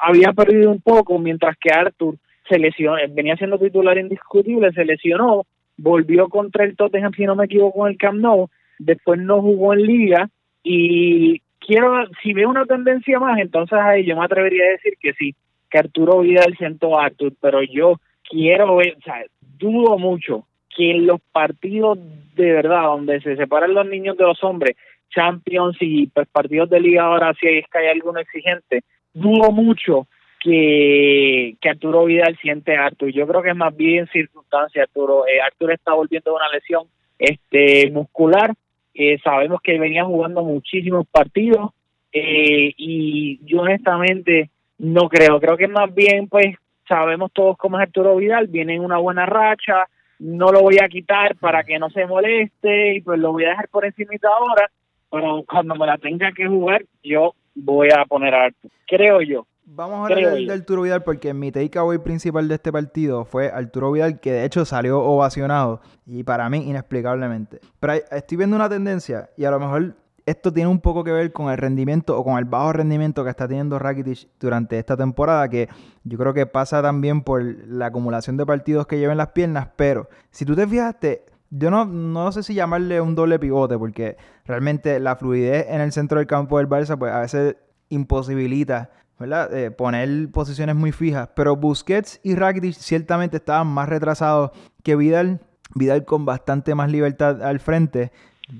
había 0.02 0.32
perdido 0.32 0.72
un 0.72 0.80
poco, 0.80 1.16
mientras 1.20 1.56
que 1.58 1.70
Arthur 1.70 2.16
se 2.48 2.58
lesionó, 2.58 2.96
venía 3.10 3.36
siendo 3.36 3.56
titular 3.56 3.96
indiscutible, 3.96 4.72
se 4.72 4.84
lesionó, 4.84 5.46
volvió 5.76 6.28
contra 6.28 6.64
el 6.64 6.74
Tottenham, 6.74 7.12
si 7.12 7.24
no 7.24 7.36
me 7.36 7.44
equivoco, 7.44 7.86
en 7.86 7.92
el 7.92 7.98
Camp 7.98 8.18
Nou, 8.18 8.48
después 8.80 9.20
no 9.20 9.40
jugó 9.42 9.74
en 9.74 9.82
Liga 9.82 10.28
y 10.64 11.40
quiero, 11.60 12.04
si 12.20 12.32
veo 12.32 12.48
una 12.50 12.66
tendencia 12.66 13.20
más, 13.20 13.38
entonces 13.38 13.78
ahí 13.78 14.04
yo 14.04 14.16
me 14.16 14.24
atrevería 14.24 14.64
a 14.64 14.72
decir 14.72 14.94
que 15.00 15.12
sí, 15.12 15.36
que 15.70 15.78
Arturo 15.78 16.18
Vidal 16.18 16.56
siento 16.58 16.98
a 16.98 17.04
Arthur, 17.04 17.32
pero 17.40 17.62
yo 17.62 18.00
quiero 18.28 18.76
ver, 18.76 18.96
o 18.98 19.02
sea, 19.02 19.22
dudo 19.64 19.98
mucho 19.98 20.46
que 20.74 20.90
en 20.90 21.06
los 21.06 21.20
partidos 21.32 21.98
de 22.34 22.52
verdad 22.52 22.84
donde 22.84 23.20
se 23.20 23.36
separan 23.36 23.74
los 23.74 23.86
niños 23.86 24.16
de 24.16 24.24
los 24.24 24.42
hombres, 24.42 24.76
Champions 25.10 25.76
y 25.80 26.08
pues 26.08 26.26
partidos 26.28 26.68
de 26.70 26.80
liga 26.80 27.04
ahora 27.04 27.32
si 27.40 27.46
es 27.46 27.64
que 27.70 27.78
hay 27.78 27.86
alguno 27.88 28.18
exigente, 28.18 28.82
dudo 29.12 29.52
mucho 29.52 30.08
que, 30.40 31.56
que 31.60 31.68
Arturo 31.70 32.04
Vidal 32.04 32.36
siente 32.42 32.76
a 32.76 32.86
Arturo. 32.86 33.10
Yo 33.10 33.26
creo 33.26 33.42
que 33.42 33.50
es 33.50 33.56
más 33.56 33.74
bien 33.74 34.06
circunstancia 34.08 34.82
Arturo. 34.82 35.26
Eh, 35.26 35.40
Arturo 35.40 35.72
está 35.72 35.94
volviendo 35.94 36.30
de 36.30 36.36
una 36.36 36.48
lesión 36.52 36.86
este 37.18 37.90
muscular. 37.90 38.52
Eh, 38.92 39.18
sabemos 39.24 39.60
que 39.62 39.78
venía 39.78 40.04
jugando 40.04 40.42
muchísimos 40.42 41.06
partidos 41.06 41.70
eh, 42.12 42.72
y 42.76 43.40
yo 43.46 43.62
honestamente 43.62 44.50
no 44.78 45.08
creo. 45.08 45.40
Creo 45.40 45.56
que 45.56 45.68
más 45.68 45.92
bien 45.94 46.28
pues 46.28 46.56
sabemos 46.88 47.30
todos 47.32 47.56
cómo 47.56 47.78
es 47.78 47.82
Arturo 47.82 48.16
Vidal, 48.16 48.46
viene 48.46 48.74
en 48.74 48.84
una 48.84 48.98
buena 48.98 49.26
racha, 49.26 49.86
no 50.18 50.52
lo 50.52 50.62
voy 50.62 50.78
a 50.82 50.88
quitar 50.88 51.36
para 51.36 51.64
que 51.64 51.78
no 51.78 51.90
se 51.90 52.06
moleste 52.06 52.94
y 52.94 53.00
pues 53.00 53.18
lo 53.18 53.32
voy 53.32 53.44
a 53.44 53.50
dejar 53.50 53.68
por 53.68 53.84
encima 53.84 54.12
ahora, 54.22 54.70
pero 55.10 55.44
cuando 55.48 55.74
me 55.74 55.86
la 55.86 55.98
tenga 55.98 56.32
que 56.32 56.46
jugar 56.46 56.84
yo 57.02 57.34
voy 57.54 57.88
a 57.90 58.04
poner 58.04 58.34
a 58.34 58.44
Arturo, 58.44 58.74
creo 58.86 59.20
yo. 59.20 59.46
Vamos 59.66 59.98
a 59.98 60.14
hablar 60.14 60.34
del, 60.34 60.50
Arturo 60.50 60.82
Vidal 60.82 61.02
porque 61.02 61.32
mi 61.32 61.50
takeaway 61.50 61.98
principal 61.98 62.48
de 62.48 62.56
este 62.56 62.70
partido 62.70 63.24
fue 63.24 63.48
Arturo 63.48 63.92
Vidal, 63.92 64.20
que 64.20 64.30
de 64.30 64.44
hecho 64.44 64.66
salió 64.66 65.00
ovacionado 65.00 65.80
y 66.06 66.22
para 66.22 66.50
mí 66.50 66.68
inexplicablemente. 66.68 67.60
Pero 67.80 67.94
estoy 68.10 68.36
viendo 68.36 68.56
una 68.56 68.68
tendencia 68.68 69.30
y 69.38 69.46
a 69.46 69.50
lo 69.50 69.58
mejor 69.58 69.94
esto 70.26 70.52
tiene 70.52 70.68
un 70.68 70.80
poco 70.80 71.04
que 71.04 71.12
ver 71.12 71.32
con 71.32 71.50
el 71.50 71.58
rendimiento 71.58 72.18
o 72.18 72.24
con 72.24 72.38
el 72.38 72.44
bajo 72.44 72.72
rendimiento 72.72 73.24
que 73.24 73.30
está 73.30 73.46
teniendo 73.46 73.78
Rakitic 73.78 74.28
durante 74.40 74.78
esta 74.78 74.96
temporada, 74.96 75.48
que 75.48 75.68
yo 76.04 76.18
creo 76.18 76.32
que 76.32 76.46
pasa 76.46 76.82
también 76.82 77.22
por 77.22 77.42
la 77.42 77.86
acumulación 77.86 78.36
de 78.36 78.46
partidos 78.46 78.86
que 78.86 78.98
lleva 78.98 79.12
en 79.12 79.18
las 79.18 79.28
piernas, 79.28 79.68
pero 79.76 80.08
si 80.30 80.44
tú 80.44 80.54
te 80.54 80.66
fijaste, 80.66 81.24
yo 81.50 81.70
no, 81.70 81.84
no 81.84 82.32
sé 82.32 82.42
si 82.42 82.54
llamarle 82.54 83.00
un 83.00 83.14
doble 83.14 83.38
pivote, 83.38 83.78
porque 83.78 84.16
realmente 84.44 84.98
la 84.98 85.16
fluidez 85.16 85.66
en 85.68 85.80
el 85.80 85.92
centro 85.92 86.18
del 86.18 86.26
campo 86.26 86.58
del 86.58 86.68
Barça, 86.68 86.98
pues 86.98 87.12
a 87.12 87.20
veces 87.20 87.56
imposibilita 87.90 88.90
¿verdad? 89.18 89.54
Eh, 89.54 89.70
poner 89.70 90.30
posiciones 90.30 90.74
muy 90.74 90.92
fijas. 90.92 91.28
Pero 91.34 91.56
Busquets 91.56 92.20
y 92.22 92.34
Rakitic 92.34 92.74
ciertamente 92.74 93.36
estaban 93.38 93.66
más 93.66 93.88
retrasados 93.88 94.50
que 94.82 94.96
Vidal. 94.96 95.40
Vidal 95.74 96.04
con 96.04 96.24
bastante 96.24 96.74
más 96.74 96.90
libertad 96.90 97.42
al 97.42 97.60
frente. 97.60 98.12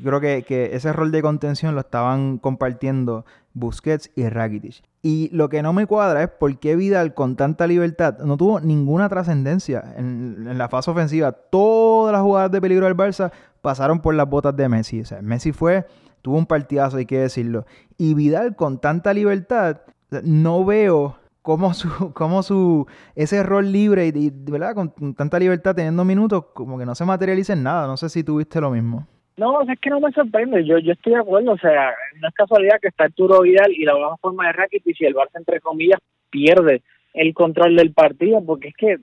Creo 0.03 0.21
que, 0.21 0.71
ese 0.73 0.93
rol 0.93 1.11
de 1.13 1.21
contención 1.21 1.75
lo 1.75 1.81
estaban 1.83 2.39
compartiendo 2.39 3.27
Busquets 3.53 4.11
y 4.17 4.27
Rakitic. 4.29 4.83
Y 5.03 5.29
lo 5.33 5.51
que 5.51 5.63
no 5.63 5.75
me 5.75 5.87
cuadra 5.87 6.23
es 6.23 6.31
por 6.31 6.59
qué 6.59 6.75
Vidal 6.77 7.13
con 7.13 7.37
tanta 7.37 7.67
libertad 7.67 8.19
no 8.21 8.39
tuvo 8.39 8.61
ninguna 8.61 9.09
trascendencia 9.11 9.95
en, 9.97 10.57
la 10.57 10.69
fase 10.69 10.91
ofensiva. 10.91 11.33
Todas 11.33 12.13
las 12.13 12.23
jugadas 12.23 12.51
de 12.51 12.61
peligro 12.61 12.87
del 12.87 12.97
Barça 12.97 13.31
pasaron 13.61 14.01
por 14.01 14.15
las 14.15 14.29
botas 14.29 14.57
de 14.57 14.69
Messi. 14.69 15.03
O 15.03 15.05
sea, 15.05 15.21
Messi 15.21 15.53
fue, 15.53 15.87
tuvo 16.23 16.39
un 16.39 16.47
partidazo, 16.47 16.97
hay 16.97 17.07
que 17.07 17.19
decirlo. 17.19 17.67
Y 17.99 18.15
Vidal 18.15 18.57
con 18.57 18.81
tanta 18.81 19.13
libertad 19.13 19.83
no 20.23 20.65
veo 20.65 21.17
cómo 21.43 21.75
su, 21.75 21.89
cómo 22.15 22.43
su 22.43 22.87
ese 23.15 23.43
rol 23.43 23.71
libre 23.71 24.07
y, 24.07 24.31
¿verdad? 24.31 24.75
Con, 24.75 25.15
tanta 25.15 25.39
libertad 25.39 25.75
teniendo 25.75 26.07
minutos, 26.07 26.47
como 26.55 26.79
que 26.79 26.87
no 26.87 26.95
se 26.95 27.05
materializa 27.05 27.53
en 27.53 27.63
nada. 27.63 27.87
No 27.87 27.99
sé 27.99 28.09
si 28.09 28.25
tuviste 28.25 28.61
lo 28.63 28.71
mismo. 28.71 29.07
No, 29.37 29.63
es 29.63 29.81
que 29.81 29.91
no 29.91 30.01
me 30.01 30.13
sorprende. 30.13 30.65
Yo 30.65 30.79
yo 30.79 30.93
estoy 30.93 31.15
de 31.15 31.21
acuerdo. 31.21 31.53
O 31.53 31.59
sea, 31.59 31.95
no 32.21 32.29
es 32.29 32.35
casualidad 32.35 32.79
que 32.81 32.89
está 32.89 33.05
Arturo 33.05 33.41
Vidal 33.41 33.73
y 33.73 33.85
la 33.85 33.95
baja 33.95 34.17
forma 34.19 34.47
de 34.47 34.53
Rakitic 34.53 34.87
y 34.87 34.95
si 34.95 35.05
el 35.05 35.15
Barça, 35.15 35.37
entre 35.37 35.61
comillas, 35.61 36.01
pierde 36.31 36.83
el 37.15 37.33
control 37.33 37.77
del 37.77 37.93
partido, 37.93 38.45
porque 38.45 38.69
es 38.69 38.77
que 38.77 38.99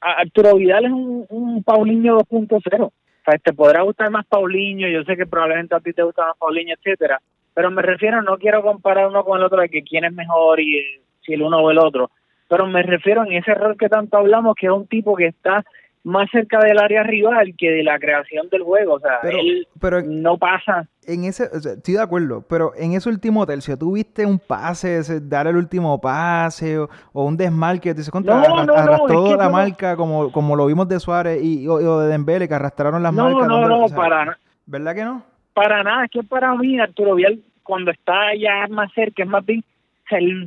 Arturo 0.00 0.56
Vidal 0.56 0.84
es 0.84 0.92
un, 0.92 1.26
un 1.28 1.62
Paulinho 1.62 2.18
2.0. 2.18 2.82
O 2.82 2.92
sea, 3.24 3.38
te 3.38 3.52
podrá 3.52 3.82
gustar 3.82 4.10
más 4.10 4.26
Paulinho, 4.26 4.88
yo 4.88 5.02
sé 5.04 5.16
que 5.16 5.26
probablemente 5.26 5.74
a 5.74 5.80
ti 5.80 5.92
te 5.92 6.02
gusta 6.02 6.26
más 6.26 6.36
Paulinho, 6.38 6.74
etcétera, 6.74 7.20
pero 7.54 7.70
me 7.70 7.82
refiero, 7.82 8.22
no 8.22 8.36
quiero 8.38 8.62
comparar 8.62 9.08
uno 9.08 9.24
con 9.24 9.38
el 9.38 9.44
otro 9.44 9.60
de 9.60 9.68
que 9.68 9.82
quién 9.82 10.04
es 10.04 10.12
mejor 10.12 10.60
y 10.60 11.00
si 11.24 11.32
el 11.32 11.42
uno 11.42 11.58
o 11.58 11.70
el 11.70 11.78
otro, 11.78 12.10
pero 12.48 12.66
me 12.66 12.82
refiero 12.82 13.24
en 13.24 13.32
ese 13.32 13.50
error 13.50 13.76
que 13.76 13.88
tanto 13.88 14.16
hablamos, 14.16 14.54
que 14.54 14.66
es 14.66 14.72
un 14.72 14.86
tipo 14.86 15.16
que 15.16 15.26
está 15.26 15.64
más 16.06 16.30
cerca 16.30 16.60
del 16.60 16.78
área 16.78 17.02
rival 17.02 17.52
que 17.58 17.68
de 17.68 17.82
la 17.82 17.98
creación 17.98 18.48
del 18.48 18.62
juego, 18.62 18.94
o 18.94 19.00
sea, 19.00 19.18
él 19.24 19.66
no 20.06 20.38
pasa. 20.38 20.86
En 21.04 21.24
ese, 21.24 21.48
estoy 21.52 21.94
de 21.94 22.00
acuerdo, 22.00 22.44
pero 22.48 22.70
en 22.76 22.92
ese 22.92 23.08
último 23.08 23.44
tercio, 23.44 23.76
¿tuviste 23.76 24.24
un 24.24 24.38
pase, 24.38 25.02
dar 25.22 25.48
el 25.48 25.56
último 25.56 26.00
pase 26.00 26.78
o, 26.78 26.88
un 27.12 27.36
desmarque? 27.36 27.92
Te 27.92 28.08
contra, 28.08 28.36
no, 28.36 28.64
no, 28.64 28.74
arrastró 28.74 29.36
la 29.36 29.48
marca 29.48 29.96
como, 29.96 30.30
como 30.30 30.54
lo 30.54 30.66
vimos 30.66 30.88
de 30.88 31.00
Suárez 31.00 31.42
y, 31.42 31.66
o, 31.66 31.98
de 31.98 32.08
Dembele, 32.08 32.46
que 32.46 32.54
arrastraron 32.54 33.02
las 33.02 33.12
marcas. 33.12 33.48
No, 33.48 33.68
no, 33.68 33.88
no, 33.88 33.88
para 33.88 34.38
¿Verdad 34.64 34.94
que 34.94 35.04
no? 35.04 35.24
Para 35.54 35.82
nada, 35.82 36.04
es 36.04 36.10
que 36.12 36.22
para 36.22 36.54
mí 36.54 36.78
Arturo 36.78 37.16
Vial 37.16 37.40
cuando 37.64 37.90
está 37.90 38.32
ya 38.40 38.68
más 38.70 38.92
cerca, 38.94 39.24
es 39.24 39.28
más 39.28 39.44
bien 39.44 39.64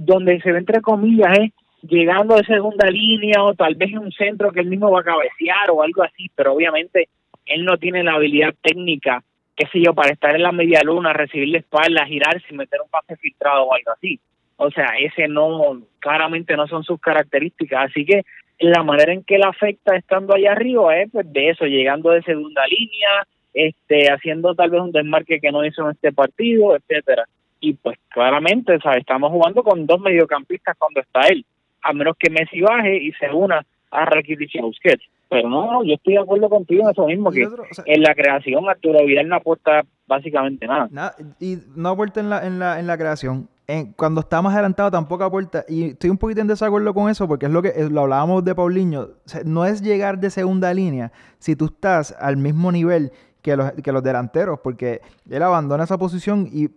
donde 0.05 0.39
se 0.39 0.53
ve 0.53 0.59
entre 0.59 0.79
comillas 0.79 1.37
es 1.37 1.51
llegando 1.81 2.35
de 2.35 2.43
segunda 2.43 2.87
línea 2.89 3.43
o 3.43 3.53
tal 3.53 3.75
vez 3.75 3.91
en 3.91 3.99
un 3.99 4.11
centro 4.11 4.51
que 4.51 4.59
él 4.61 4.67
mismo 4.67 4.91
va 4.91 5.01
a 5.01 5.03
cabecear 5.03 5.71
o 5.71 5.81
algo 5.81 6.03
así, 6.03 6.29
pero 6.35 6.53
obviamente 6.53 7.09
él 7.45 7.65
no 7.65 7.77
tiene 7.77 8.03
la 8.03 8.13
habilidad 8.13 8.53
técnica, 8.61 9.23
qué 9.55 9.67
sé 9.67 9.81
yo, 9.81 9.93
para 9.93 10.11
estar 10.11 10.35
en 10.35 10.43
la 10.43 10.51
media 10.51 10.81
luna, 10.83 11.13
recibir 11.13 11.49
la 11.49 11.59
espalda, 11.59 12.05
girarse 12.05 12.45
y 12.49 12.55
meter 12.55 12.81
un 12.81 12.89
pase 12.89 13.15
filtrado 13.17 13.63
o 13.63 13.73
algo 13.73 13.91
así. 13.91 14.19
O 14.57 14.69
sea, 14.71 14.87
ese 14.99 15.27
no, 15.27 15.81
claramente 15.99 16.55
no 16.55 16.67
son 16.67 16.83
sus 16.83 16.99
características, 16.99 17.89
así 17.89 18.05
que 18.05 18.23
la 18.59 18.83
manera 18.83 19.13
en 19.13 19.23
que 19.23 19.35
él 19.35 19.43
afecta 19.43 19.95
estando 19.95 20.35
allá 20.35 20.51
arriba 20.51 20.97
es 20.97 21.09
pues 21.11 21.31
de 21.31 21.49
eso, 21.49 21.65
llegando 21.65 22.11
de 22.11 22.21
segunda 22.23 22.65
línea, 22.67 23.25
este, 23.53 24.11
haciendo 24.11 24.53
tal 24.55 24.69
vez 24.69 24.81
un 24.81 24.91
desmarque 24.91 25.39
que 25.39 25.51
no 25.51 25.65
hizo 25.65 25.83
en 25.83 25.91
este 25.91 26.11
partido, 26.11 26.75
etcétera. 26.75 27.25
Y 27.61 27.73
pues 27.73 27.97
claramente, 28.09 28.77
¿sabes? 28.79 28.99
estamos 28.99 29.31
jugando 29.31 29.63
con 29.63 29.85
dos 29.85 29.99
mediocampistas 29.99 30.77
cuando 30.77 31.01
está 31.01 31.21
él, 31.29 31.45
a 31.81 31.93
menos 31.93 32.15
que 32.17 32.29
Messi 32.29 32.61
baje 32.61 32.97
y 32.97 33.11
se 33.13 33.29
una 33.31 33.65
a 33.91 34.05
Rakitic 34.05 34.49
y 34.53 34.61
Busquets. 34.61 35.03
Pero 35.29 35.47
no, 35.47 35.83
yo 35.83 35.93
estoy 35.93 36.13
de 36.13 36.21
acuerdo 36.21 36.49
contigo 36.49 36.83
en 36.83 36.89
eso 36.89 37.05
mismo, 37.05 37.31
que 37.31 37.47
en 37.85 38.01
la 38.01 38.15
creación 38.15 38.67
Arturo 38.67 39.05
Vidal 39.05 39.27
no 39.27 39.35
aporta 39.35 39.83
básicamente 40.07 40.65
nada. 40.65 41.15
y 41.39 41.57
no 41.75 41.89
aporta 41.89 42.19
en 42.19 42.29
la, 42.31 42.45
en 42.47 42.57
la, 42.57 42.79
en 42.79 42.87
la 42.87 42.97
creación. 42.97 43.47
cuando 43.95 44.21
está 44.21 44.41
más 44.41 44.53
adelantado 44.53 44.89
tampoco 44.89 45.23
aporta. 45.23 45.65
Y 45.69 45.91
estoy 45.91 46.09
un 46.09 46.17
poquito 46.17 46.41
en 46.41 46.47
desacuerdo 46.47 46.95
con 46.95 47.11
eso 47.11 47.27
porque 47.27 47.45
es 47.45 47.51
lo 47.51 47.61
que 47.61 47.71
lo 47.91 48.01
hablábamos 48.01 48.43
de 48.43 48.55
Paulinho. 48.55 49.09
no 49.45 49.65
es 49.65 49.83
llegar 49.83 50.19
de 50.19 50.31
segunda 50.31 50.73
línea 50.73 51.11
si 51.37 51.55
tú 51.55 51.65
estás 51.65 52.15
al 52.19 52.37
mismo 52.37 52.71
nivel 52.71 53.11
que 53.41 53.55
los, 53.55 53.71
que 53.71 53.91
los 53.91 54.03
delanteros, 54.03 54.59
porque 54.61 55.01
él 55.29 55.43
abandona 55.43 55.83
esa 55.83 55.97
posición 55.97 56.47
y 56.51 56.67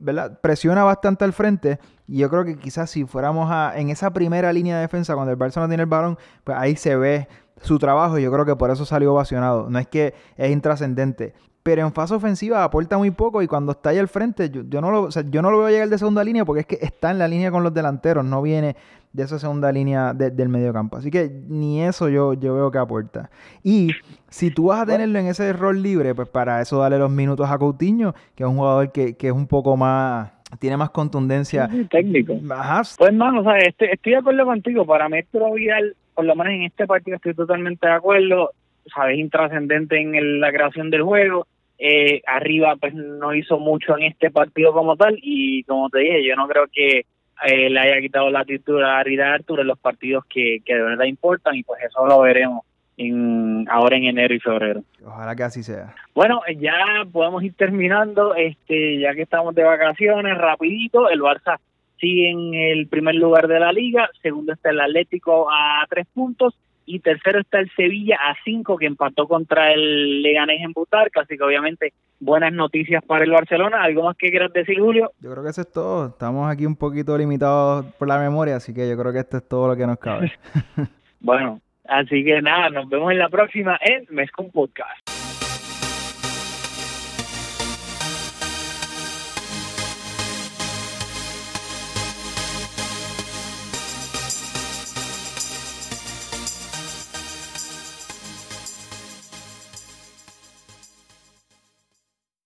presiona 0.41 0.85
bastante 0.85 1.25
al 1.25 1.33
frente. 1.33 1.79
Y 2.07 2.19
yo 2.19 2.31
creo 2.31 2.45
que 2.45 2.57
quizás 2.57 2.91
si 2.91 3.05
fuéramos 3.05 3.51
a, 3.51 3.73
en 3.77 3.91
esa 3.91 4.13
primera 4.13 4.53
línea 4.53 4.77
de 4.77 4.83
defensa, 4.83 5.15
cuando 5.15 5.33
el 5.33 5.39
no 5.39 5.69
tiene 5.69 5.83
el 5.83 5.89
balón, 5.89 6.19
pues 6.45 6.57
ahí 6.57 6.77
se 6.77 6.97
ve 6.97 7.29
su 7.63 7.79
trabajo 7.79 8.19
yo 8.19 8.33
creo 8.33 8.45
que 8.45 8.57
por 8.57 8.71
eso 8.71 8.85
salió 8.85 9.13
ovacionado. 9.13 9.71
No 9.71 9.79
es 9.79 9.87
que 9.87 10.15
es 10.37 10.51
intrascendente. 10.51 11.35
Pero 11.63 11.83
en 11.83 11.93
fase 11.93 12.15
ofensiva 12.15 12.65
aporta 12.65 12.99
muy 12.99 13.13
poco 13.13 13.41
y 13.41 13.47
cuando 13.47 13.71
está 13.71 13.91
ahí 13.91 13.99
al 13.99 14.09
frente, 14.09 14.51
yo, 14.51 14.63
yo 14.69 14.81
no 14.81 14.91
lo, 14.91 15.09
yo 15.11 15.43
no 15.43 15.51
lo 15.53 15.59
veo 15.59 15.69
llegar 15.69 15.89
de 15.89 15.97
segunda 15.97 16.25
línea 16.25 16.45
porque 16.45 16.63
es 16.63 16.67
que 16.67 16.79
está 16.83 17.13
en 17.13 17.19
la 17.19 17.29
línea 17.29 17.53
con 17.53 17.63
los 17.63 17.73
delanteros, 17.73 18.25
no 18.25 18.43
viene 18.43 18.75
de 19.13 19.23
esa 19.23 19.39
segunda 19.39 19.71
línea 19.73 20.15
del 20.15 20.49
medio 20.49 20.73
campo. 20.73 20.97
Así 20.97 21.11
que 21.11 21.31
ni 21.49 21.83
eso 21.83 22.09
yo, 22.09 22.35
yo 22.35 22.55
veo 22.55 22.71
que 22.71 22.79
aporta. 22.79 23.31
Y 23.63 23.91
si 24.29 24.51
tú 24.51 24.67
vas 24.67 24.81
a 24.81 24.87
tenerlo 24.87 25.19
en 25.19 25.27
ese 25.27 25.53
rol 25.53 25.83
libre, 25.83 26.15
pues 26.15 26.29
para 26.29 26.61
eso 26.61 26.79
dale 26.79 26.99
los 26.99 27.11
minutos 27.11 27.51
a 27.51 27.59
Coutinho, 27.59 28.15
que 28.35 28.45
es 28.45 28.49
un 28.49 28.57
jugador 28.57 28.93
que, 28.93 29.17
que 29.17 29.29
es 29.29 29.33
un 29.33 29.47
poco 29.47 29.77
más 29.77 30.33
tiene 30.59 30.77
más 30.77 30.91
contundencia. 30.91 31.69
técnico. 31.91 32.39
Ajá. 32.51 32.83
Pues, 32.99 33.15
mano, 33.15 33.41
o 33.41 33.45
sea, 33.45 33.57
estoy, 33.59 33.89
estoy 33.93 34.13
de 34.13 34.19
acuerdo 34.19 34.45
contigo. 34.45 34.85
Para 34.87 35.09
mí, 35.09 35.19
Vidal, 35.55 35.97
por 36.15 36.25
lo 36.25 36.35
menos 36.35 36.53
en 36.53 36.63
este 36.65 36.87
partido, 36.87 37.17
estoy 37.17 37.35
totalmente 37.35 37.87
de 37.87 37.95
acuerdo. 37.95 38.51
Sabes, 38.95 39.19
intrascendente 39.19 39.99
en 40.01 40.41
la 40.41 40.53
creación 40.53 40.91
del 40.91 41.03
juego. 41.03 41.47
Eh, 41.79 42.23
arriba, 42.27 42.77
pues 42.77 42.95
no 42.95 43.35
hizo 43.35 43.59
mucho 43.59 43.97
en 43.97 44.05
este 44.05 44.31
partido 44.31 44.73
como 44.73 44.97
tal. 44.97 45.19
Y 45.23 45.65
como 45.65 45.89
te 45.89 46.01
dije, 46.01 46.27
yo 46.27 46.37
no 46.37 46.47
creo 46.49 46.67
que 46.73 47.07
eh, 47.45 47.71
le 47.71 47.81
haya 47.81 48.01
quitado 48.01 48.31
la 48.31 48.45
titularidad 48.45 49.33
a 49.33 49.35
Arturo 49.35 49.63
en 49.63 49.69
los 49.69 49.79
partidos 49.79 50.25
que, 50.27 50.61
que 50.65 50.75
de 50.75 50.83
verdad 50.83 51.05
importan 51.05 51.55
y 51.57 51.63
pues 51.63 51.83
eso 51.83 52.07
lo 52.07 52.21
veremos 52.21 52.65
en, 52.97 53.67
ahora 53.71 53.97
en 53.97 54.05
enero 54.05 54.35
y 54.35 54.41
febrero. 54.41 54.83
Ojalá 55.05 55.35
que 55.35 55.43
así 55.43 55.63
sea. 55.63 55.95
Bueno, 56.15 56.41
ya 56.59 57.05
podemos 57.11 57.43
ir 57.43 57.55
terminando, 57.55 58.35
este 58.35 58.99
ya 58.99 59.15
que 59.15 59.23
estamos 59.23 59.55
de 59.55 59.65
vacaciones, 59.65 60.37
rapidito, 60.39 61.09
el 61.09 61.21
Barça 61.21 61.59
sigue 61.99 62.31
en 62.31 62.55
el 62.55 62.89
primer 62.89 63.15
lugar 63.15 63.47
de 63.47 63.61
la 63.61 63.73
liga, 63.73 64.11
segundo 64.23 64.53
está 64.53 64.71
el 64.71 64.81
Atlético 64.81 65.49
a 65.51 65.87
tres 65.89 66.07
puntos 66.13 66.55
y 66.87 67.01
tercero 67.01 67.41
está 67.41 67.61
el 67.61 67.71
Sevilla 67.75 68.17
a 68.17 68.37
cinco 68.45 68.77
que 68.77 68.87
empató 68.87 69.27
contra 69.27 69.73
el 69.73 70.23
Leganés 70.23 70.63
en 70.63 70.73
Butarca, 70.73 71.23
así 71.23 71.37
que 71.37 71.45
obviamente 71.45 71.93
buenas 72.21 72.53
noticias 72.53 73.03
para 73.05 73.25
el 73.25 73.31
Barcelona. 73.31 73.83
¿Algo 73.83 74.05
más 74.05 74.17
que 74.17 74.31
quieras 74.31 74.53
decir, 74.53 74.79
Julio? 74.79 75.13
Yo 75.21 75.31
creo 75.31 75.43
que 75.43 75.51
eso 75.51 75.63
es 75.63 75.73
todo. 75.73 76.09
Estamos 76.09 76.51
aquí 76.51 76.67
un 76.67 76.77
poquito 76.77 77.17
limitados 77.17 77.87
por 77.99 78.09
la 78.09 78.19
memoria, 78.19 78.57
así 78.57 78.73
que 78.73 78.89
yo 78.89 78.97
creo 78.97 79.13
que 79.13 79.21
esto 79.21 79.39
es 79.39 79.49
todo 79.49 79.69
lo 79.69 79.77
que 79.77 79.87
nos 79.87 79.99
cabe. 79.99 80.33
bueno, 81.21 81.61
así 81.87 82.25
que 82.25 82.41
nada, 82.43 82.71
nos 82.71 82.89
vemos 82.89 83.13
en 83.13 83.19
la 83.19 83.29
próxima 83.29 83.79
en 83.83 84.07
Mezcom 84.11 84.51
Podcast. 84.51 85.22